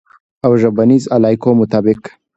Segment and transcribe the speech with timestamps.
[0.45, 1.99] او ژبنیز علایقو مطابق